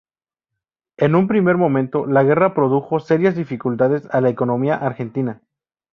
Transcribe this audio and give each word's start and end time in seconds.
En 0.97 1.13
un 1.13 1.27
primer 1.27 1.57
momento, 1.57 2.07
la 2.07 2.23
Guerra 2.23 2.55
produjo 2.55 2.99
serias 2.99 3.35
dificultades 3.35 4.07
a 4.09 4.19
la 4.19 4.29
economía 4.29 4.73
argentina. 4.73 5.43